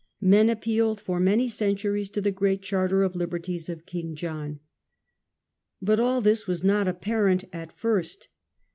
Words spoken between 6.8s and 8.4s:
apparent at first.